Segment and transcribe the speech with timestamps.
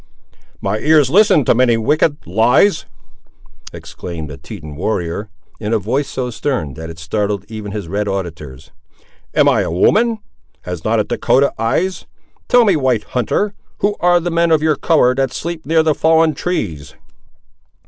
[0.61, 2.87] "My ears listen to many wicked lies!"
[3.71, 8.07] exclaimed the Teton warrior, in a voice so stern that it startled even his red
[8.07, 8.71] auditors.
[9.35, 10.17] "Am I a woman?
[10.63, 12.07] Has not a Dahcotah eyes?
[12.47, 15.93] Tell me, white hunter; who are the men of your colour, that sleep near the
[15.93, 16.95] fallen trees?"